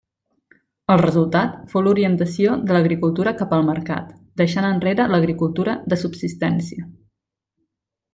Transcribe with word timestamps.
El 0.91 0.99
resultat 1.01 1.57
fou 1.73 1.83
l'orientació 1.87 2.55
de 2.71 2.75
l'agricultura 2.75 3.33
cap 3.41 3.53
al 3.57 3.65
mercat, 3.67 4.07
deixant 4.43 4.69
enrere 4.73 5.07
l’agricultura 5.13 5.77
de 5.95 6.01
subsistència. 6.05 6.89